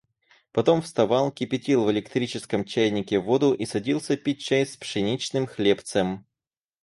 [0.51, 6.25] Потом вставал, кипятил в электрическом чайнике воду и садился пить чай с пшеничным хлебцем.